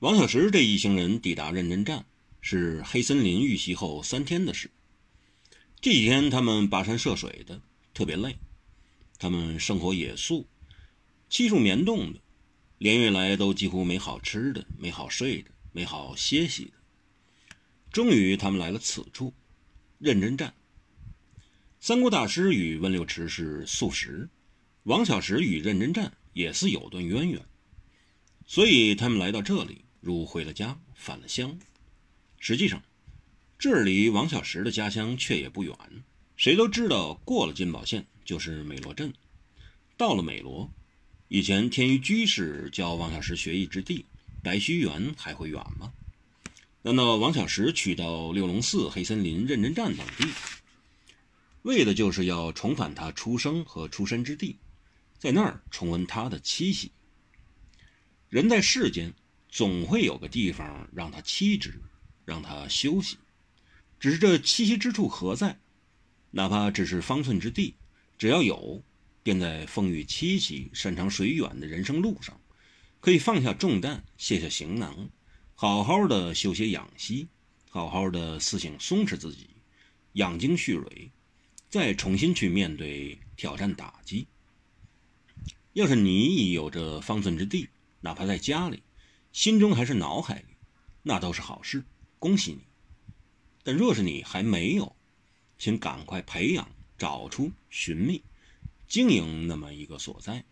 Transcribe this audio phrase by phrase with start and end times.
[0.00, 2.04] 王小石这一行人抵达认真站，
[2.40, 4.70] 是黑森林遇袭后三天的事。
[5.80, 7.62] 这几天他们跋山涉水的，
[7.94, 8.36] 特别累。
[9.18, 10.46] 他们生活野宿，
[11.30, 12.20] 漆树棉冻的，
[12.78, 16.72] 连月来都几乎没好吃的，没好睡的，没好歇息的。
[17.90, 19.32] 终于，他们来了此处，
[19.98, 20.52] 认真站。
[21.80, 24.28] 三姑大师与温六池是素食，
[24.82, 27.40] 王小石与认真站也是有段渊源，
[28.46, 31.58] 所以他们来到这里，如回了家，返了乡。
[32.38, 32.82] 实际上，
[33.58, 35.74] 这离王小石的家乡却也不远。
[36.36, 39.14] 谁都知道，过了金宝县就是美罗镇，
[39.96, 40.70] 到了美罗，
[41.28, 44.04] 以前天一居士教王小石学艺之地，
[44.42, 45.90] 白须园还会远吗？
[46.82, 50.28] 难道王小石去到六龙寺、黑森林、认真站等地？
[51.62, 54.58] 为的就是要重返他出生和出身之地，
[55.16, 56.92] 在那儿重温他的七喜。
[58.28, 59.14] 人在世间，
[59.54, 61.80] 总会有个地方让他栖止，
[62.24, 63.18] 让他休息。
[64.00, 65.60] 只是这栖息之处何在？
[66.32, 67.76] 哪怕只是方寸之地，
[68.18, 68.82] 只要有，
[69.22, 72.40] 便在风雨凄凄、山长水远的人生路上，
[72.98, 75.08] 可以放下重担，卸下行囊，
[75.54, 77.28] 好好的休歇养息，
[77.70, 79.50] 好好的思醒松弛自己，
[80.14, 81.12] 养精蓄锐。
[81.68, 84.26] 再重新去面对挑战打击。
[85.74, 87.68] 要是你已有着方寸之地，
[88.00, 88.82] 哪怕在家里，
[89.34, 90.56] 心中还是脑海里，
[91.02, 91.82] 那都是好事，
[92.20, 92.60] 恭喜你。
[93.64, 94.94] 但若是你还没有，
[95.58, 98.22] 请赶快培养、找出、寻觅、
[98.86, 100.44] 经营那么一个所在，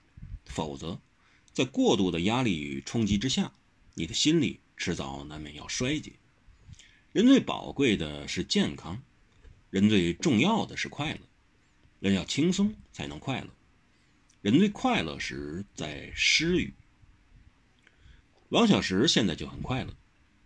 [0.47, 1.01] 否则，
[1.53, 3.53] 在过度的压力与冲击之下，
[3.95, 6.15] 你的心里迟早难免要衰竭。
[7.13, 9.01] 人最宝贵的是健康。
[9.71, 11.21] 人最重要的是快乐，
[12.01, 13.49] 人要轻松才能快乐。
[14.41, 16.75] 人最快乐时在失语。
[18.53, 19.97] 王小石现在就很快乐，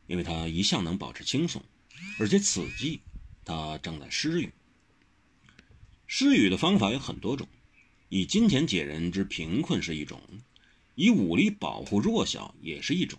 [0.07, 1.61] 因为他一向能保持轻松，
[2.21, 3.01] 而且此际
[3.45, 4.49] 他正在施予。
[6.07, 7.49] 施予的方法有很多种，
[8.09, 10.21] 以金钱解人之贫困是一种，
[10.95, 13.19] 以武力保护弱小也是一种，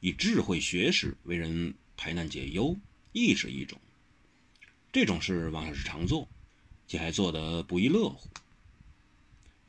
[0.00, 2.76] 以智慧学识为人排难解忧
[3.12, 3.80] 亦是一种。
[4.92, 6.28] 这种事王小石常做，
[6.86, 8.28] 且还做得不亦乐乎。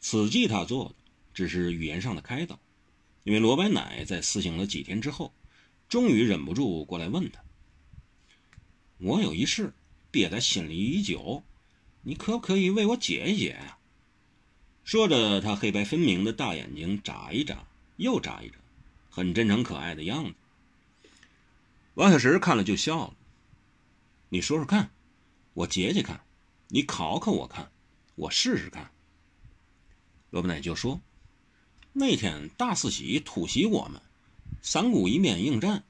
[0.02, 0.96] 此计他做的
[1.34, 2.60] 只是语言上的开导，
[3.30, 5.32] 因为罗白奶在思醒了几天之后，
[5.88, 7.44] 终于忍不住过来问他
[8.98, 9.72] ：“我有一事
[10.10, 11.44] 憋在心里已久，
[12.02, 13.78] 你可不可以为我解一解呀？”
[14.84, 17.68] 说着，他黑白分明的大眼睛眨一眨，
[17.98, 18.56] 又眨一眨，
[19.12, 20.34] 很真诚可爱的样子。
[21.94, 23.14] 王小石看了就笑了
[24.30, 24.90] ：“你说说看。”
[25.54, 26.20] 我解解看，
[26.70, 27.72] 你考考我看，
[28.16, 28.90] 我试试看。
[30.32, 31.00] 罗伯奶就说
[31.94, 34.02] ：“那天大四喜突袭我们，
[34.62, 35.84] 三姑一边应战，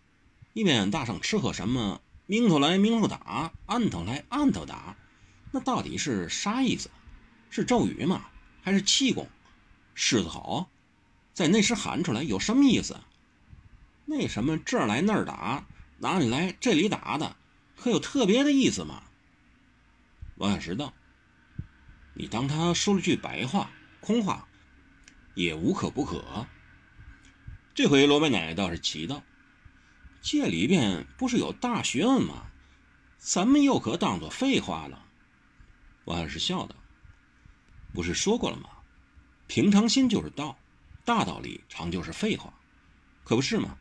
[0.53, 4.95] 一边大声吃喝什么‘明头来明头打，暗头来暗头打’，
[5.51, 6.89] 那到底是啥意思？
[7.49, 8.27] 是咒语吗？
[8.61, 9.27] 还是气功？
[9.93, 10.67] 狮子吼，
[11.33, 12.97] 在那时喊出来有什么意思？
[14.05, 15.67] 那什么这儿来那儿打，
[15.97, 17.35] 哪里来这里打的，
[17.75, 19.03] 可有特别的意思吗？”
[20.37, 20.93] 王小石道
[22.15, 24.47] ：“你当他说了句白话、空话，
[25.35, 26.47] 也无可不可。”
[27.75, 29.23] 这回罗白奶倒是奇道
[30.21, 32.47] ：“这里边不是有大学问吗？
[33.17, 35.05] 咱们又可当作废话了。”
[36.05, 36.75] 王小石笑道
[37.93, 38.69] ：“不是说过了吗？
[39.47, 40.57] 平常心就是道，
[41.05, 42.53] 大道理常就是废话，
[43.23, 43.77] 可不是吗？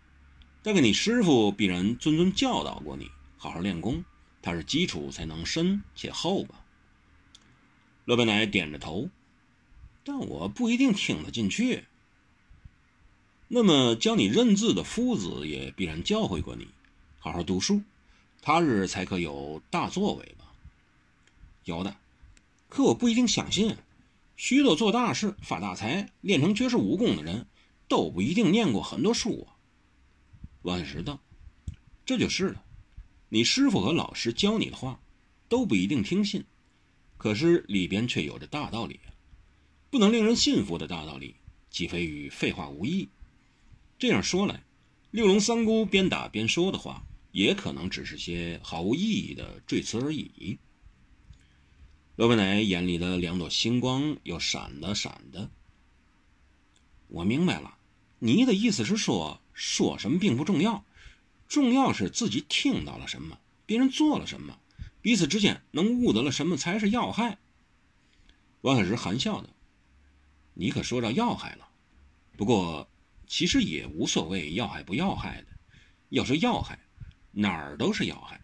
[0.63, 4.05] 大概你师傅必然谆谆教导过你，好好练功。”
[4.41, 6.65] 它是基础才能深且厚吧？
[8.05, 9.11] 罗白奶点着头，
[10.09, 11.85] 但我不一定听得进去。
[13.47, 16.67] 那么教你认字的夫子也必然教诲过你，
[17.19, 17.83] 好好读书，
[18.41, 20.51] 他日才可有大作为吧？
[21.65, 21.95] 有的，
[22.71, 23.77] 可我不一定相信。
[24.39, 27.47] 许多做大事、发大财、练成绝世武功的人，
[27.87, 29.61] 都不一定念过很多书啊。
[30.63, 31.21] 王小石道
[32.07, 32.65] ：“这就是了。”
[33.29, 35.01] 你师傅和老师教你的话，
[35.51, 36.47] 都不一定听信，
[37.19, 39.13] 可是里边却有着大道理啊
[39.91, 41.37] 不能令人信服的大道理，
[41.71, 43.09] 岂非与废话无异？
[43.99, 44.63] 这样说来，
[45.11, 50.59] 六龙三姑边打边说的话，也可能只是些毫无意义的赘词而已。
[52.17, 55.51] 罗白奶眼里的两朵星光又闪了闪的。
[57.07, 57.79] 我明白了，
[58.19, 60.85] 你的意思是说，说什么并不重要。
[61.49, 64.59] 重要是自己听到了什么，别人做了什么，
[65.01, 67.39] 彼此之间能悟得了什么才是要害。
[68.61, 69.49] 王小石含笑的
[70.61, 71.69] ：“你可说到要害了，
[72.37, 72.89] 不过
[73.29, 75.47] 其实也无所谓要害不要害的，
[76.09, 76.77] 要说要害，
[77.31, 78.41] 哪儿都是要害。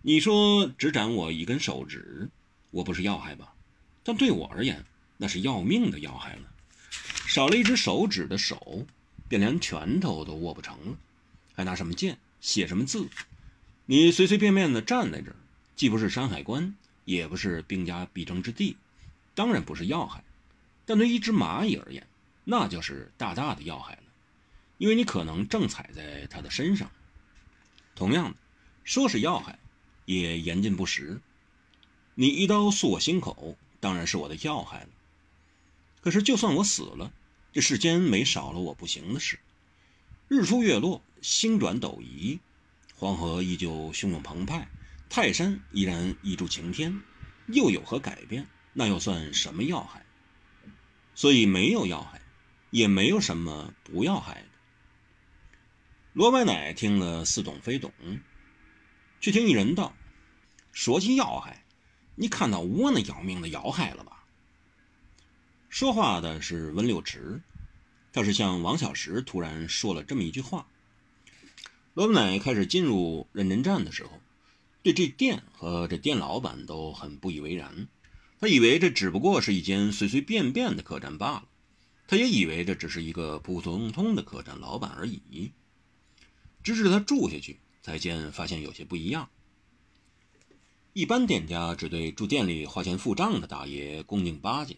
[0.00, 2.30] 你说只斩我一根手指，
[2.70, 3.52] 我不是要害吧？
[4.04, 4.84] 但对我而言，
[5.16, 6.42] 那是要命的要害了。
[7.26, 8.86] 少了一只手指的手，
[9.28, 10.96] 便连拳头都握不成了，
[11.56, 13.08] 还拿什么剑写什么字？
[13.86, 15.36] 你随随便便的站在这儿，
[15.74, 18.76] 既不是山海关，也不是兵家必争之地，
[19.34, 20.22] 当然不是要害。
[20.88, 22.06] 但对一只蚂蚁而言，
[22.44, 24.02] 那就是大大的要害了，
[24.78, 26.90] 因为你可能正踩在它的身上。
[27.94, 28.36] 同样的，
[28.84, 29.58] 说是要害。
[30.06, 31.20] 也言尽不实。
[32.14, 34.88] 你一刀诉我心口，当然是我的要害了。
[36.00, 37.12] 可是就算我死了，
[37.52, 39.38] 这世间没少了我不行的事。
[40.28, 42.38] 日出月落，星转斗移，
[42.96, 44.66] 黄河依旧汹涌澎湃，
[45.10, 46.98] 泰山依然一柱擎天，
[47.48, 48.46] 又有何改变？
[48.72, 50.02] 那又算什么要害？
[51.18, 52.20] 所以没有要害，
[52.70, 54.48] 也没有什么不要害的。
[56.12, 57.92] 罗白奶听了似懂非懂。
[59.20, 59.92] 却听一人道
[60.70, 61.64] ：“说起要害，
[62.14, 64.24] 你看到我那要命的要害了吧？”
[65.68, 67.42] 说话的是温六池，
[68.12, 70.68] 倒是像王小石突然说了这么一句话。
[71.94, 74.20] 罗本奶开始进入认真站的时候，
[74.84, 77.88] 对这店和这店老板都很不以为然。
[78.40, 81.48] 他以为这只不过是一间随随便便的客栈罢了，
[82.06, 85.52] 他也以为这只是一个普普通通的客栈老板而已。
[86.62, 87.58] 直至他住下去。
[87.80, 89.30] 才见发现有些不一样。
[90.92, 94.76] 一般店家只对住店里花钱付账的大爷恭敬巴结，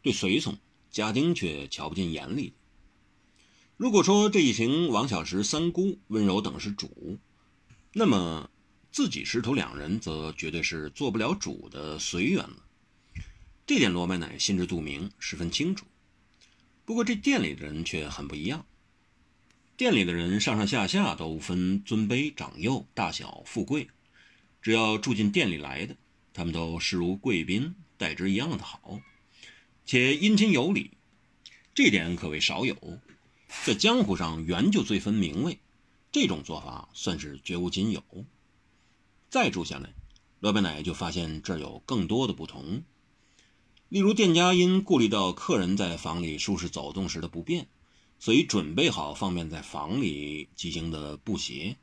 [0.00, 0.56] 对随从
[0.92, 2.52] 家丁却瞧不进眼里。
[3.76, 7.18] 如果说这一行王小石、三姑、温柔等是主，
[7.94, 8.48] 那么
[8.92, 12.56] 自己师徒两人则绝对是做不了主的随缘了。
[13.64, 15.86] 这点罗麦奶心知肚明，十分清楚。
[16.84, 18.66] 不过这店里的人却很不一样。
[19.76, 23.88] 店里的人上上下下都分尊卑长幼大小富贵，
[24.60, 25.96] 只要住进店里来的，
[26.34, 29.00] 他们都视如贵宾，待之一样的好，
[29.86, 30.90] 且殷勤有礼，
[31.72, 32.76] 这点可谓少有。
[33.64, 35.58] 在江湖上原就最分名位，
[36.10, 38.02] 这种做法算是绝无仅有。
[39.30, 39.94] 再住下来，
[40.40, 42.82] 罗白奶就发现这儿有更多的不同，
[43.92, 47.66] 例如店家因顾虑到客人在房里舒适走动时的不便。
[48.18, 51.76] 所以准备好方便在房里骑行的布鞋，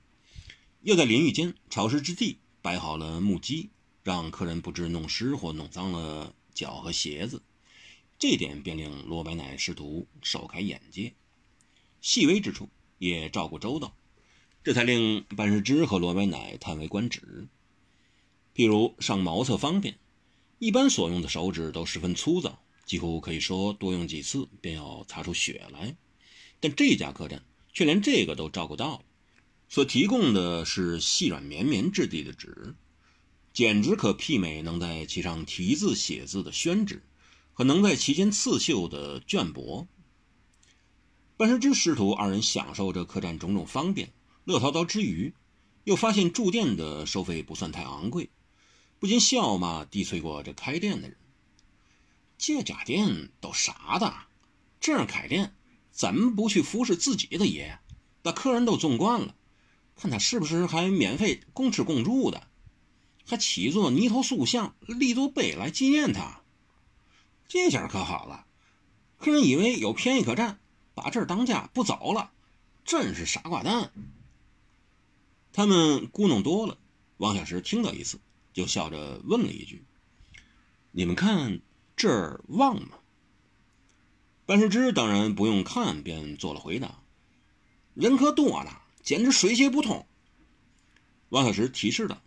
[0.81, 3.69] 又在淋浴间潮湿之地摆好了木屐，
[4.01, 7.43] 让客人不知弄湿或弄脏了脚和鞋子。
[8.17, 11.13] 这点便令罗白奶师徒首开眼界，
[12.01, 13.93] 细微之处也照顾周到，
[14.63, 17.47] 这才令班师之和罗白奶叹为观止。
[18.55, 19.99] 譬如上茅厕方便，
[20.59, 25.95] 一般所用的手指都十分粗糙，几乎可以说多用几次便要擦出血来。
[26.59, 27.41] 但这家客栈
[27.71, 29.01] 却连这个都照顾到了，
[29.69, 32.75] 所提供的是细软绵绵质地的纸，
[33.53, 37.03] 简直可媲美能在其上题字写字的宣纸，
[37.53, 39.87] 和能在其间刺绣的绢帛。
[41.37, 44.11] 半山之师徒二人享受着客栈种种方便，
[44.43, 45.33] 乐陶陶之余，
[45.85, 48.29] 又发现住店的收费不算太昂贵，
[48.99, 51.17] 不禁笑骂低催过这开店的人
[52.37, 54.13] ：“这家店都啥的？
[54.79, 55.55] 这样开店？”
[55.91, 57.77] 怎么不去服侍自己的爷，
[58.21, 59.35] 把客人都纵惯了？
[59.97, 62.47] 看他是不是还免费供吃供住的，
[63.25, 66.41] 还起座泥头塑像，立座碑来纪念他。
[67.49, 68.45] 这下可好了，
[69.17, 70.59] 客人以为有便宜可占，
[70.93, 72.31] 把这儿当家不走了，
[72.85, 73.91] 真是傻瓜蛋。
[75.51, 76.77] 他们咕哝多了，
[77.17, 78.21] 王小石听到一次，
[78.59, 79.85] 就笑着问了一句
[80.91, 81.61] ：“你们看
[81.95, 82.99] 这儿旺吗？”
[84.45, 87.01] 班世之当然不用看便做了回答
[87.95, 90.05] ：“人可多了，简直水泄不通。”
[91.29, 92.21] 王小石提示道：“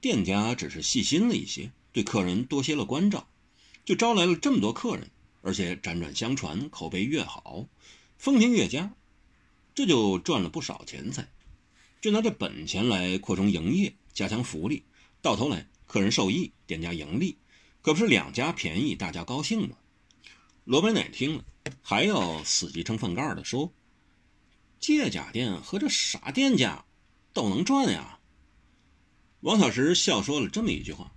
[0.00, 3.28] 店家只是细心了一些，对客人多些了关照，
[3.84, 5.10] 就招来了这么多客人，
[5.42, 7.66] 而且辗转相传，口碑越好，
[8.16, 8.94] 风评越佳，
[9.74, 11.30] 这就赚了不少钱财。
[12.00, 14.84] 就拿这本钱来扩充营业，加强福利，
[15.22, 17.38] 到头来客人受益，店家盈利，
[17.82, 19.76] 可不是两家便宜，大家高兴吗？”
[20.64, 21.44] 罗白奶听了，
[21.82, 23.72] 还要死记撑饭盖的说
[24.78, 26.84] ：“借假店和这傻店家
[27.32, 28.18] 都能赚呀。”
[29.40, 31.12] 王小石笑说了这么一句话：“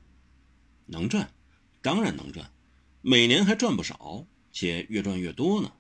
[0.88, 1.32] 能赚，
[1.82, 2.52] 当然能赚，
[3.02, 5.72] 每年还赚不少，且越赚越多呢。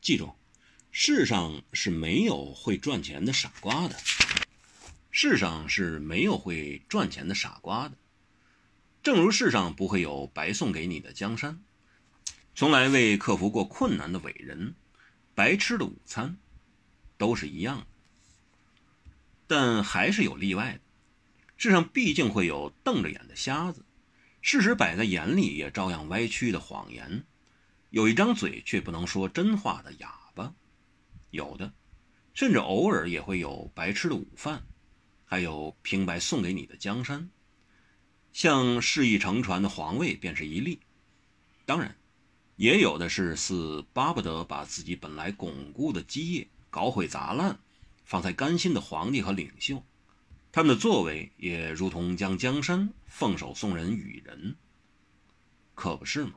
[0.00, 0.32] 记住，
[0.92, 3.96] 世上是没有会赚钱的傻瓜的，
[5.18, 7.96] 世上是没有会赚钱的傻瓜的，
[9.02, 11.58] 正如世上不会有白送给你的江山。”
[12.54, 14.74] 从来未克服过困难的伟人，
[15.34, 16.36] 白吃的午餐，
[17.16, 17.86] 都是一样的。
[19.46, 20.80] 但还是有例外的。
[21.56, 23.86] 世上毕竟会有瞪着眼的瞎子，
[24.42, 27.24] 事实摆在眼里也照样歪曲的谎言，
[27.88, 30.52] 有一张嘴却不能说真话的哑巴，
[31.30, 31.72] 有的，
[32.34, 34.62] 甚至偶尔也会有白吃的午饭，
[35.26, 37.28] 还有平白送给你的江山。
[38.32, 40.80] 像示意乘船的皇位便是一例，
[41.66, 41.96] 当然，
[42.56, 47.58] 也有的是似巴不得把自己本来巩固的基业搞毁砸烂，
[48.04, 49.82] 方才甘心的皇帝和领袖。
[50.52, 54.56] 他们的作为也如同将江山奉手送人与人，
[55.74, 56.32] 可不是吗？